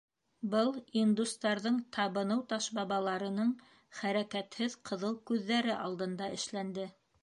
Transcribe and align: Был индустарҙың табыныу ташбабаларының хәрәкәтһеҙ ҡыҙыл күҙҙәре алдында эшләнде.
Был 0.53 0.69
индустарҙың 1.01 1.77
табыныу 1.99 2.41
ташбабаларының 2.55 3.55
хәрәкәтһеҙ 4.01 4.81
ҡыҙыл 4.93 5.19
күҙҙәре 5.33 5.83
алдында 5.89 6.37
эшләнде. 6.41 6.93